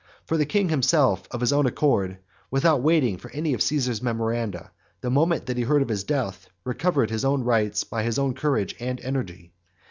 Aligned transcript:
For 0.25 0.35
the 0.35 0.47
king 0.47 0.69
himself, 0.69 1.27
of 1.29 1.41
his 1.41 1.53
own 1.53 1.67
accord, 1.67 2.17
without 2.49 2.81
waiting 2.81 3.19
for 3.19 3.29
any 3.33 3.53
of 3.53 3.61
Caesar's 3.61 4.01
memoranda, 4.01 4.71
the 5.01 5.11
moment 5.11 5.45
that 5.45 5.57
he 5.57 5.63
heard 5.63 5.83
of 5.83 5.89
his 5.89 6.03
death, 6.03 6.49
recovered 6.63 7.11
his 7.11 7.23
own 7.23 7.43
rights 7.43 7.83
by 7.83 8.01
his 8.01 8.17
own 8.17 8.33
courage 8.33 8.73
and 8.79 8.99
energy. 9.01 9.53